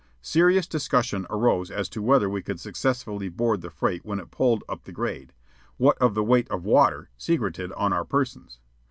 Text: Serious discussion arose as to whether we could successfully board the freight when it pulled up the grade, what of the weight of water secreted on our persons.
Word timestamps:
Serious 0.23 0.65
discussion 0.65 1.27
arose 1.29 1.69
as 1.69 1.87
to 1.87 2.01
whether 2.01 2.27
we 2.27 2.41
could 2.41 2.59
successfully 2.59 3.29
board 3.29 3.61
the 3.61 3.69
freight 3.69 4.03
when 4.03 4.17
it 4.19 4.31
pulled 4.31 4.63
up 4.67 4.85
the 4.85 4.91
grade, 4.91 5.31
what 5.77 5.95
of 5.99 6.15
the 6.15 6.23
weight 6.23 6.49
of 6.49 6.65
water 6.65 7.11
secreted 7.19 7.71
on 7.73 7.93
our 7.93 8.03
persons. 8.03 8.57